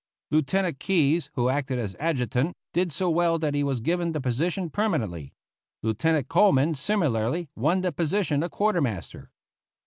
Lieutenant 0.31 0.79
Keyes, 0.79 1.29
who 1.33 1.49
acted 1.49 1.77
as 1.77 1.95
adjutant, 1.99 2.55
did 2.73 2.91
so 2.91 3.07
well 3.07 3.37
that 3.37 3.53
he 3.53 3.63
was 3.63 3.79
given 3.79 4.13
the 4.13 4.19
position 4.19 4.71
permanently. 4.71 5.31
Lieutenant 5.83 6.27
Coleman 6.27 6.73
similarly 6.73 7.49
won 7.55 7.81
the 7.81 7.91
position 7.91 8.41
of 8.41 8.49
quartermaster. 8.49 9.29